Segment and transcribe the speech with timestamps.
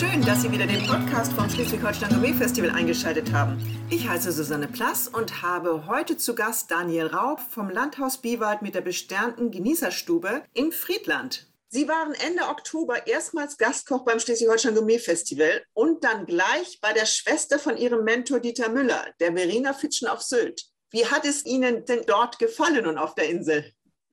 [0.00, 3.58] Schön, dass Sie wieder den Podcast vom Schleswig-Holstein Gourmet Festival eingeschaltet haben.
[3.90, 8.74] Ich heiße Susanne Plass und habe heute zu Gast Daniel Raub vom Landhaus Biewald mit
[8.74, 11.48] der besternten Genießerstube in Friedland.
[11.68, 17.04] Sie waren Ende Oktober erstmals Gastkoch beim Schleswig-Holstein Gourmet Festival und dann gleich bei der
[17.04, 20.64] Schwester von Ihrem Mentor Dieter Müller, der Verena Fitschen auf Sylt.
[20.90, 23.70] Wie hat es Ihnen denn dort gefallen und auf der Insel?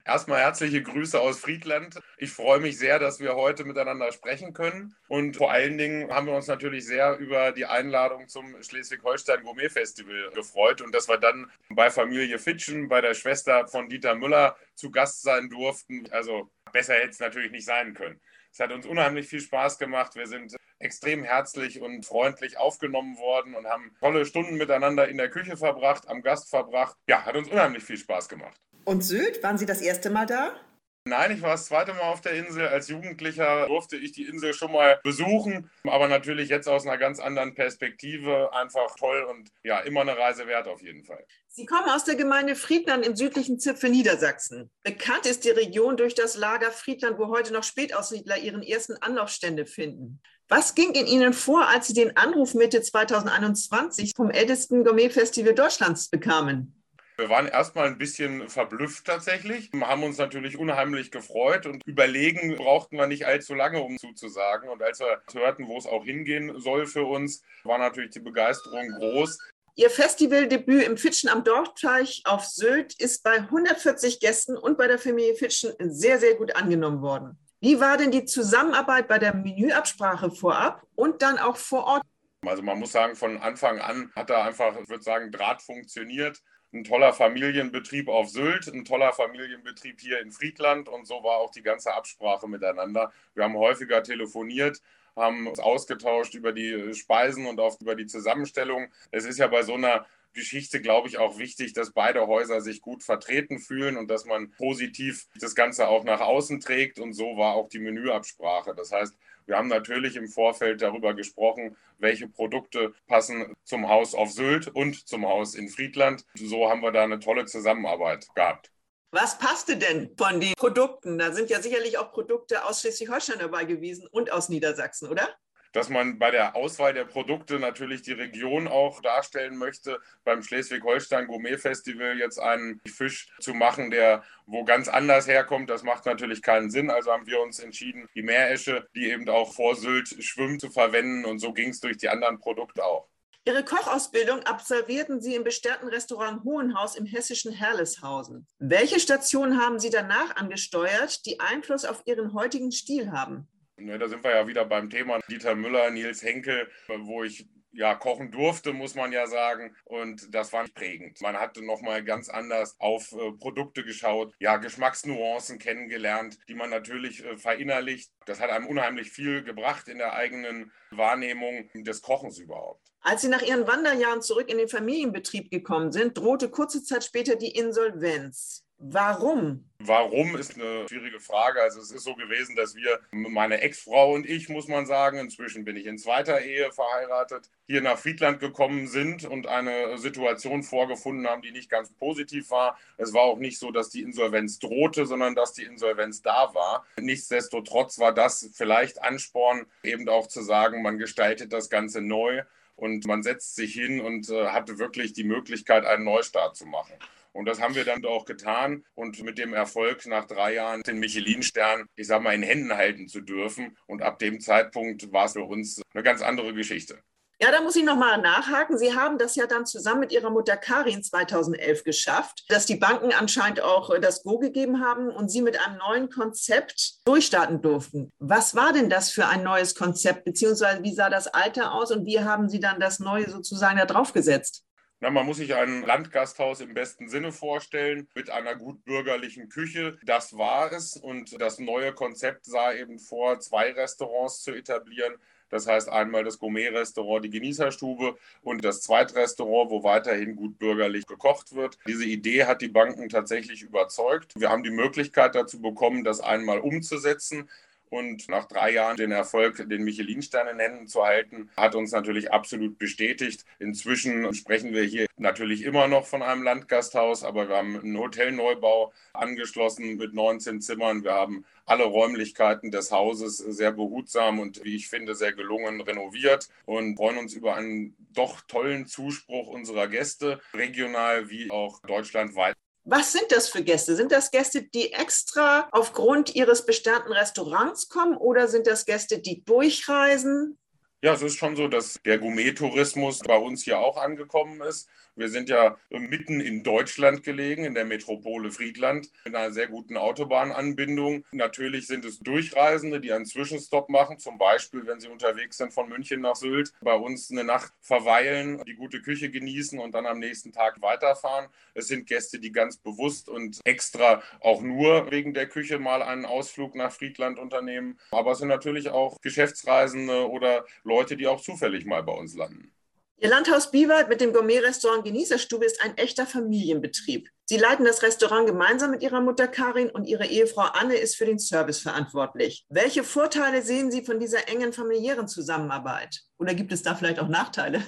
[0.08, 2.00] Erstmal herzliche Grüße aus Friedland.
[2.18, 4.96] Ich freue mich sehr, dass wir heute miteinander sprechen können.
[5.10, 9.68] Und vor allen Dingen haben wir uns natürlich sehr über die Einladung zum Schleswig-Holstein Gourmet
[9.68, 14.56] Festival gefreut und dass wir dann bei Familie Fitschen, bei der Schwester von Dieter Müller
[14.76, 16.08] zu Gast sein durften.
[16.12, 18.22] Also besser hätte es natürlich nicht sein können.
[18.50, 20.16] Es hat uns unheimlich viel Spaß gemacht.
[20.16, 25.30] Wir sind extrem herzlich und freundlich aufgenommen worden und haben tolle Stunden miteinander in der
[25.30, 26.96] Küche verbracht, am Gast verbracht.
[27.08, 28.58] Ja, hat uns unheimlich viel Spaß gemacht.
[28.88, 30.56] Und Sylt, waren Sie das erste Mal da?
[31.04, 32.70] Nein, ich war das zweite Mal auf der Insel.
[32.70, 37.20] Als Jugendlicher durfte ich die Insel schon mal besuchen, aber natürlich jetzt aus einer ganz
[37.20, 38.54] anderen Perspektive.
[38.54, 41.22] Einfach toll und ja, immer eine Reise wert auf jeden Fall.
[41.50, 44.70] Sie kommen aus der Gemeinde Friedland im südlichen Zipfel Niedersachsen.
[44.84, 49.66] Bekannt ist die Region durch das Lager Friedland, wo heute noch Spätaussiedler ihren ersten Anlaufstände
[49.66, 50.22] finden.
[50.48, 56.08] Was ging in Ihnen vor, als Sie den Anruf Mitte 2021 vom ältesten Gourmet-Festival Deutschlands
[56.08, 56.77] bekamen?
[57.20, 62.96] Wir waren erstmal ein bisschen verblüfft tatsächlich, haben uns natürlich unheimlich gefreut und überlegen brauchten
[62.96, 64.70] wir nicht allzu lange, um zuzusagen.
[64.70, 68.88] Und als wir hörten, wo es auch hingehen soll für uns, war natürlich die Begeisterung
[69.00, 69.40] groß.
[69.74, 75.00] Ihr Festivaldebüt im Fitschen am Dorfteich auf Sylt ist bei 140 Gästen und bei der
[75.00, 77.40] Familie Fitschen sehr, sehr gut angenommen worden.
[77.62, 82.04] Wie war denn die Zusammenarbeit bei der Menüabsprache vorab und dann auch vor Ort?
[82.46, 86.40] Also man muss sagen, von Anfang an hat da einfach, ich würde sagen, Draht funktioniert
[86.74, 91.52] ein toller Familienbetrieb auf Sylt, ein toller Familienbetrieb hier in Friedland und so war auch
[91.52, 93.12] die ganze Absprache miteinander.
[93.34, 94.82] Wir haben häufiger telefoniert,
[95.16, 98.88] haben uns ausgetauscht über die Speisen und auch über die Zusammenstellung.
[99.12, 102.82] Es ist ja bei so einer Geschichte, glaube ich, auch wichtig, dass beide Häuser sich
[102.82, 107.00] gut vertreten fühlen und dass man positiv das Ganze auch nach außen trägt.
[107.00, 108.74] Und so war auch die Menüabsprache.
[108.76, 109.16] Das heißt,
[109.48, 115.08] wir haben natürlich im Vorfeld darüber gesprochen, welche Produkte passen zum Haus auf Sylt und
[115.08, 116.26] zum Haus in Friedland.
[116.36, 118.72] So haben wir da eine tolle Zusammenarbeit gehabt.
[119.12, 121.18] Was passte denn von den Produkten?
[121.18, 125.30] Da sind ja sicherlich auch Produkte aus Schleswig-Holstein dabei gewesen und aus Niedersachsen, oder?
[125.78, 130.00] Dass man bei der Auswahl der Produkte natürlich die Region auch darstellen möchte.
[130.24, 135.84] Beim Schleswig-Holstein Gourmet Festival jetzt einen Fisch zu machen, der wo ganz anders herkommt, das
[135.84, 136.90] macht natürlich keinen Sinn.
[136.90, 141.26] Also haben wir uns entschieden, die Meeresche, die eben auch vor Sylt schwimmt, zu verwenden.
[141.26, 143.08] Und so ging es durch die anderen Produkte auch.
[143.46, 148.48] Ihre Kochausbildung absolvierten Sie im besternten Restaurant Hohenhaus im hessischen Herleshausen.
[148.58, 153.48] Welche Stationen haben Sie danach angesteuert, die Einfluss auf Ihren heutigen Stil haben?
[153.78, 157.94] Ne, da sind wir ja wieder beim Thema Dieter Müller, Nils Henkel, wo ich ja,
[157.94, 159.76] kochen durfte, muss man ja sagen.
[159.86, 161.22] Und das war prägend.
[161.22, 167.24] Man hatte nochmal ganz anders auf äh, Produkte geschaut, ja, Geschmacksnuancen kennengelernt, die man natürlich
[167.24, 168.12] äh, verinnerlicht.
[168.26, 172.82] Das hat einem unheimlich viel gebracht in der eigenen Wahrnehmung des Kochens überhaupt.
[173.02, 177.36] Als Sie nach Ihren Wanderjahren zurück in den Familienbetrieb gekommen sind, drohte kurze Zeit später
[177.36, 178.67] die Insolvenz.
[178.80, 179.64] Warum?
[179.80, 181.62] Warum ist eine schwierige Frage.
[181.62, 185.66] Also es ist so gewesen, dass wir, meine Ex-Frau und ich, muss man sagen, inzwischen
[185.66, 191.28] bin ich in zweiter Ehe verheiratet, hier nach Friedland gekommen sind und eine Situation vorgefunden
[191.28, 192.78] haben, die nicht ganz positiv war.
[192.98, 196.86] Es war auch nicht so, dass die Insolvenz drohte, sondern dass die Insolvenz da war.
[197.00, 202.44] Nichtsdestotrotz war das vielleicht Ansporn, eben auch zu sagen, man gestaltet das Ganze neu
[202.76, 206.94] und man setzt sich hin und äh, hatte wirklich die Möglichkeit, einen Neustart zu machen.
[207.38, 210.98] Und das haben wir dann auch getan und mit dem Erfolg nach drei Jahren den
[210.98, 213.78] Michelin-Stern, ich sag mal, in Händen halten zu dürfen.
[213.86, 217.00] Und ab dem Zeitpunkt war es für uns eine ganz andere Geschichte.
[217.40, 218.80] Ja, da muss ich nochmal nachhaken.
[218.80, 223.14] Sie haben das ja dann zusammen mit Ihrer Mutter Karin 2011 geschafft, dass die Banken
[223.14, 228.10] anscheinend auch äh, das Go gegeben haben und Sie mit einem neuen Konzept durchstarten durften.
[228.18, 232.08] Was war denn das für ein neues Konzept, beziehungsweise wie sah das alte aus und
[232.08, 234.64] wie haben Sie dann das neue sozusagen da drauf gesetzt?
[235.00, 240.00] Na, man muss sich ein Landgasthaus im besten Sinne vorstellen, mit einer gut bürgerlichen Küche.
[240.04, 240.98] Das war es.
[240.98, 245.14] Und das neue Konzept sah eben vor, zwei Restaurants zu etablieren.
[245.50, 251.56] Das heißt einmal das Gourmet-Restaurant, die Genießerstube und das Zweitrestaurant, wo weiterhin gut bürgerlich gekocht
[251.56, 251.78] wird.
[251.88, 254.34] Diese Idee hat die Banken tatsächlich überzeugt.
[254.36, 257.50] Wir haben die Möglichkeit dazu bekommen, das einmal umzusetzen.
[257.90, 262.32] Und nach drei Jahren den Erfolg, den Michelin-Stern in Händen zu halten, hat uns natürlich
[262.32, 263.46] absolut bestätigt.
[263.60, 268.94] Inzwischen sprechen wir hier natürlich immer noch von einem Landgasthaus, aber wir haben einen Hotelneubau
[269.14, 271.04] angeschlossen mit 19 Zimmern.
[271.04, 276.50] Wir haben alle Räumlichkeiten des Hauses sehr behutsam und wie ich finde sehr gelungen renoviert
[276.66, 282.56] und freuen uns über einen doch tollen Zuspruch unserer Gäste, regional wie auch deutschlandweit.
[282.90, 283.98] Was sind das für Gäste?
[283.98, 289.44] Sind das Gäste, die extra aufgrund ihres bestandenen Restaurants kommen oder sind das Gäste, die
[289.44, 290.58] durchreisen?
[291.04, 294.90] Ja, es ist schon so, dass der Gourmet-Tourismus bei uns hier auch angekommen ist.
[295.16, 299.98] Wir sind ja mitten in Deutschland gelegen, in der Metropole Friedland, mit einer sehr guten
[299.98, 301.26] Autobahnanbindung.
[301.32, 305.90] Natürlich sind es Durchreisende, die einen Zwischenstopp machen, zum Beispiel, wenn sie unterwegs sind von
[305.90, 310.20] München nach Sylt, bei uns eine Nacht verweilen, die gute Küche genießen und dann am
[310.20, 311.48] nächsten Tag weiterfahren.
[311.74, 316.26] Es sind Gäste, die ganz bewusst und extra auch nur wegen der Küche mal einen
[316.26, 318.00] Ausflug nach Friedland unternehmen.
[318.12, 322.72] Aber es sind natürlich auch Geschäftsreisende oder Leute, die auch zufällig mal bei uns landen.
[323.20, 327.28] Ihr Landhaus Biwald mit dem Gourmet-Restaurant Genießerstube ist ein echter Familienbetrieb.
[327.46, 331.26] Sie leiten das Restaurant gemeinsam mit Ihrer Mutter Karin und Ihre Ehefrau Anne ist für
[331.26, 332.68] den Service verantwortlich.
[332.70, 336.22] Welche Vorteile sehen Sie von dieser engen familiären Zusammenarbeit?
[336.38, 337.84] Oder gibt es da vielleicht auch Nachteile?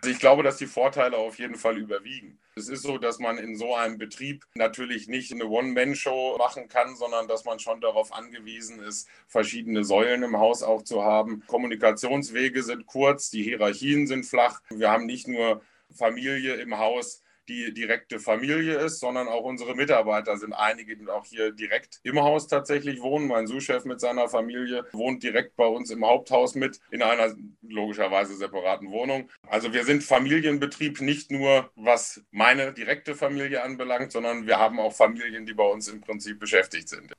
[0.00, 2.38] Also ich glaube, dass die Vorteile auf jeden Fall überwiegen.
[2.54, 6.96] Es ist so, dass man in so einem Betrieb natürlich nicht eine One-Man-Show machen kann,
[6.96, 11.42] sondern dass man schon darauf angewiesen ist, verschiedene Säulen im Haus auch zu haben.
[11.46, 14.60] Kommunikationswege sind kurz, die Hierarchien sind flach.
[14.70, 15.62] Wir haben nicht nur
[15.94, 21.24] Familie im Haus, die direkte Familie ist, sondern auch unsere Mitarbeiter sind einige, die auch
[21.24, 23.28] hier direkt im Haus tatsächlich wohnen.
[23.28, 28.36] Mein Sous-Chef mit seiner Familie wohnt direkt bei uns im Haupthaus mit in einer logischerweise
[28.36, 29.30] separaten Wohnung.
[29.48, 34.92] Also wir sind Familienbetrieb nicht nur was meine direkte Familie anbelangt, sondern wir haben auch
[34.92, 37.12] Familien, die bei uns im Prinzip beschäftigt sind.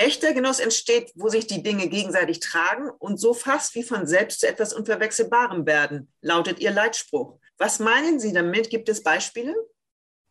[0.00, 4.38] Echter Genuss entsteht, wo sich die Dinge gegenseitig tragen und so fast wie von selbst
[4.38, 7.40] zu etwas Unverwechselbarem werden, lautet Ihr Leitspruch.
[7.58, 8.70] Was meinen Sie damit?
[8.70, 9.54] Gibt es Beispiele?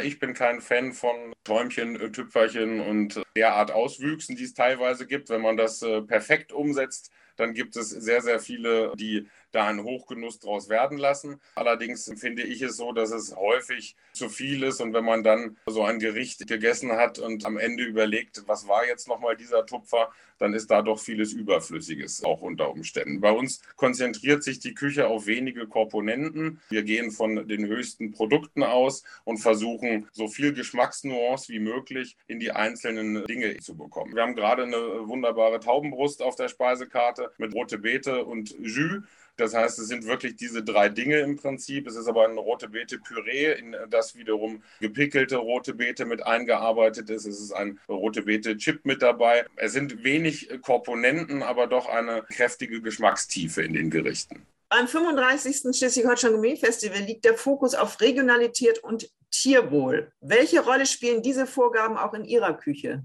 [0.01, 5.29] Ich bin kein Fan von Träumchen, äh, Tüpferchen und derart Auswüchsen, die es teilweise gibt.
[5.29, 9.27] Wenn man das äh, perfekt umsetzt, dann gibt es sehr, sehr viele, die
[9.57, 11.41] da einen Hochgenuss draus werden lassen.
[11.55, 15.57] Allerdings finde ich es so, dass es häufig zu viel ist und wenn man dann
[15.65, 20.11] so ein Gericht gegessen hat und am Ende überlegt, was war jetzt nochmal dieser Tupfer,
[20.37, 23.19] dann ist da doch vieles Überflüssiges auch unter Umständen.
[23.19, 26.61] Bei uns konzentriert sich die Küche auf wenige Komponenten.
[26.69, 32.39] Wir gehen von den höchsten Produkten aus und versuchen, so viel Geschmacksnuance wie möglich in
[32.39, 34.15] die einzelnen Dinge zu bekommen.
[34.15, 34.77] Wir haben gerade eine
[35.07, 39.01] wunderbare Taubenbrust auf der Speisekarte mit rote Beete und Jus.
[39.37, 41.87] Das heißt, es sind wirklich diese drei Dinge im Prinzip.
[41.87, 47.25] Es ist aber ein rote Beete-Püree, in das wiederum gepickelte rote Beete mit eingearbeitet ist.
[47.25, 49.45] Es ist ein rote Beete-Chip mit dabei.
[49.55, 54.45] Es sind wenig Komponenten, aber doch eine kräftige Geschmackstiefe in den Gerichten.
[54.69, 55.77] Beim 35.
[55.77, 60.11] Schleswig-Holstein Gourmet Festival liegt der Fokus auf Regionalität und Tierwohl.
[60.19, 63.03] Welche Rolle spielen diese Vorgaben auch in Ihrer Küche?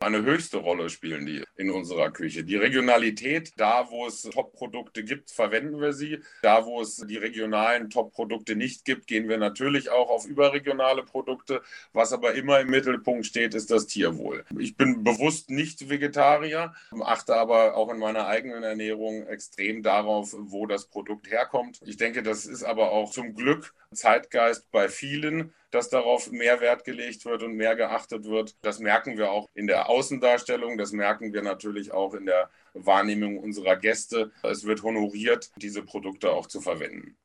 [0.00, 2.44] Eine höchste Rolle spielen die in unserer Küche.
[2.44, 6.20] Die Regionalität, da wo es Top-Produkte gibt, verwenden wir sie.
[6.42, 11.62] Da wo es die regionalen Top-Produkte nicht gibt, gehen wir natürlich auch auf überregionale Produkte.
[11.92, 14.44] Was aber immer im Mittelpunkt steht, ist das Tierwohl.
[14.58, 20.66] Ich bin bewusst nicht Vegetarier, achte aber auch in meiner eigenen Ernährung extrem darauf, wo
[20.66, 21.80] das Produkt herkommt.
[21.84, 26.84] Ich denke, das ist aber auch zum Glück Zeitgeist bei vielen, dass darauf mehr Wert
[26.84, 28.56] gelegt wird und mehr geachtet wird.
[28.62, 33.38] Das merken wir auch in der Außendarstellung, das merken wir natürlich auch in der Wahrnehmung
[33.38, 34.32] unserer Gäste.
[34.42, 37.16] Es wird honoriert, diese Produkte auch zu verwenden.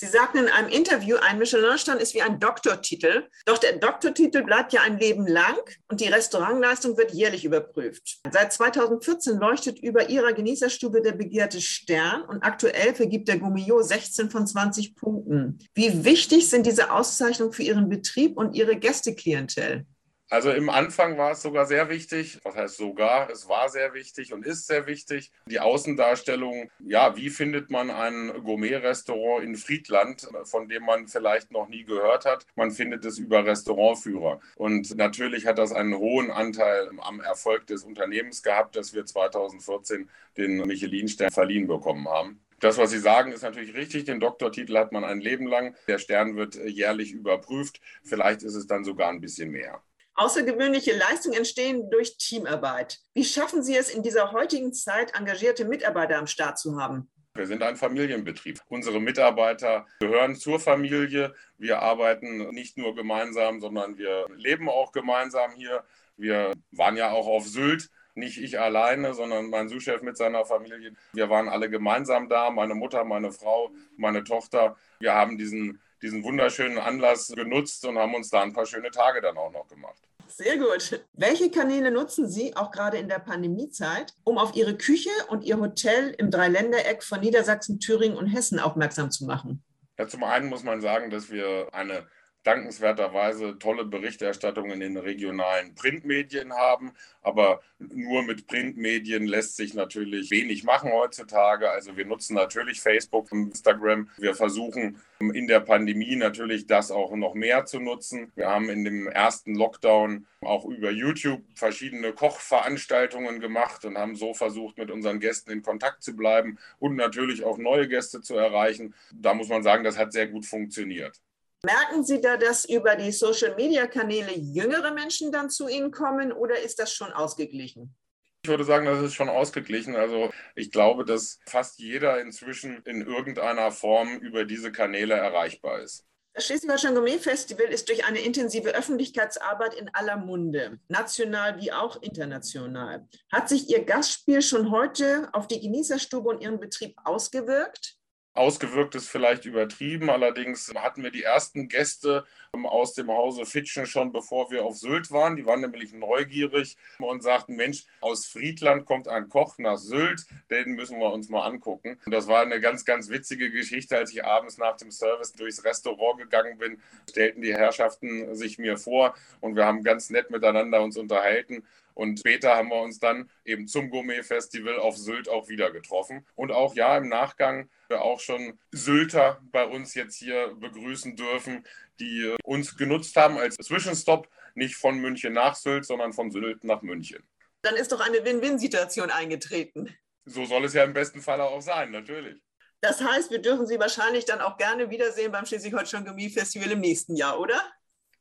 [0.00, 3.28] Sie sagten in einem Interview, ein Michelin-Stern ist wie ein Doktortitel.
[3.44, 8.18] Doch der Doktortitel bleibt ja ein Leben lang und die Restaurantleistung wird jährlich überprüft.
[8.32, 14.30] Seit 2014 leuchtet über ihrer Genießerstube der begehrte Stern und aktuell vergibt der Gourmillot 16
[14.30, 15.58] von 20 Punkten.
[15.74, 19.84] Wie wichtig sind diese Auszeichnungen für Ihren Betrieb und Ihre Gästeklientel?
[20.30, 24.32] Also im Anfang war es sogar sehr wichtig, was heißt sogar, es war sehr wichtig
[24.32, 25.32] und ist sehr wichtig.
[25.46, 31.68] Die Außendarstellung, ja, wie findet man ein Gourmet-Restaurant in Friedland, von dem man vielleicht noch
[31.68, 32.46] nie gehört hat?
[32.54, 34.40] Man findet es über Restaurantführer.
[34.54, 40.08] Und natürlich hat das einen hohen Anteil am Erfolg des Unternehmens gehabt, dass wir 2014
[40.36, 42.40] den Michelin-Stern verliehen bekommen haben.
[42.60, 44.04] Das, was Sie sagen, ist natürlich richtig.
[44.04, 45.74] Den Doktortitel hat man ein Leben lang.
[45.88, 47.80] Der Stern wird jährlich überprüft.
[48.04, 49.82] Vielleicht ist es dann sogar ein bisschen mehr.
[50.20, 52.98] Außergewöhnliche Leistungen entstehen durch Teamarbeit.
[53.14, 57.08] Wie schaffen Sie es in dieser heutigen Zeit, engagierte Mitarbeiter am Start zu haben?
[57.32, 58.60] Wir sind ein Familienbetrieb.
[58.68, 61.34] Unsere Mitarbeiter gehören zur Familie.
[61.56, 65.84] Wir arbeiten nicht nur gemeinsam, sondern wir leben auch gemeinsam hier.
[66.18, 70.92] Wir waren ja auch auf Sylt nicht ich alleine, sondern mein Sous-Chef mit seiner Familie.
[71.14, 74.76] Wir waren alle gemeinsam da, meine Mutter, meine Frau, meine Tochter.
[74.98, 79.22] Wir haben diesen, diesen wunderschönen Anlass genutzt und haben uns da ein paar schöne Tage
[79.22, 80.09] dann auch noch gemacht.
[80.30, 81.04] Sehr gut.
[81.12, 85.58] Welche Kanäle nutzen Sie auch gerade in der Pandemiezeit, um auf Ihre Küche und Ihr
[85.58, 89.64] Hotel im Dreiländereck von Niedersachsen, Thüringen und Hessen aufmerksam zu machen?
[89.98, 92.06] Ja, zum einen muss man sagen, dass wir eine
[92.42, 96.92] dankenswerterweise tolle Berichterstattung in den regionalen Printmedien haben.
[97.22, 101.70] Aber nur mit Printmedien lässt sich natürlich wenig machen heutzutage.
[101.70, 104.08] Also wir nutzen natürlich Facebook und Instagram.
[104.16, 108.32] Wir versuchen in der Pandemie natürlich das auch noch mehr zu nutzen.
[108.36, 114.32] Wir haben in dem ersten Lockdown auch über YouTube verschiedene Kochveranstaltungen gemacht und haben so
[114.32, 118.94] versucht, mit unseren Gästen in Kontakt zu bleiben und natürlich auch neue Gäste zu erreichen.
[119.12, 121.20] Da muss man sagen, das hat sehr gut funktioniert.
[121.62, 126.78] Merken Sie da, dass über die Social-Media-Kanäle jüngere Menschen dann zu Ihnen kommen oder ist
[126.78, 127.94] das schon ausgeglichen?
[128.42, 129.94] Ich würde sagen, das ist schon ausgeglichen.
[129.94, 136.06] Also ich glaube, dass fast jeder inzwischen in irgendeiner Form über diese Kanäle erreichbar ist.
[136.32, 142.00] Das Schleswig-Holstein Gourmet Festival ist durch eine intensive Öffentlichkeitsarbeit in aller Munde, national wie auch
[142.00, 143.06] international.
[143.30, 147.99] Hat sich Ihr Gastspiel schon heute auf die Genießerstube und Ihren Betrieb ausgewirkt?
[148.32, 153.86] Ausgewirkt ist vielleicht übertrieben, allerdings hatten wir die ersten Gäste ähm, aus dem Hause Fitschen
[153.86, 155.34] schon bevor wir auf Sylt waren.
[155.34, 160.74] Die waren nämlich neugierig und sagten, Mensch, aus Friedland kommt ein Koch nach Sylt, den
[160.74, 161.98] müssen wir uns mal angucken.
[162.06, 165.64] Und das war eine ganz, ganz witzige Geschichte, als ich abends nach dem Service durchs
[165.64, 170.82] Restaurant gegangen bin, stellten die Herrschaften sich mir vor und wir haben ganz nett miteinander
[170.82, 171.64] uns unterhalten.
[172.00, 176.26] Und später haben wir uns dann eben zum Gourmet-Festival auf Sylt auch wieder getroffen.
[176.34, 181.62] Und auch ja, im Nachgang wir auch schon Sylter bei uns jetzt hier begrüßen dürfen,
[182.00, 186.80] die uns genutzt haben als Zwischenstopp, nicht von München nach Sylt, sondern von Sylt nach
[186.80, 187.22] München.
[187.60, 189.94] Dann ist doch eine Win-Win-Situation eingetreten.
[190.24, 192.40] So soll es ja im besten Fall auch sein, natürlich.
[192.80, 196.80] Das heißt, wir dürfen Sie wahrscheinlich dann auch gerne wiedersehen beim Schleswig-Holstein Gourmet Festival im
[196.80, 197.60] nächsten Jahr, oder?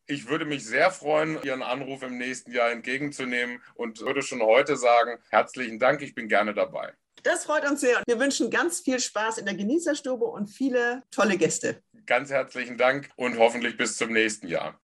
[0.10, 4.76] Ich würde mich sehr freuen, Ihren Anruf im nächsten Jahr entgegenzunehmen und würde schon heute
[4.76, 6.94] sagen, herzlichen Dank, ich bin gerne dabei.
[7.22, 8.02] Das freut uns sehr.
[8.08, 11.84] Wir wünschen ganz viel Spaß in der Genießerstube und viele tolle Gäste.
[12.08, 14.80] Ganz herzlichen Dank und hoffentlich bis zum nächsten Jahr.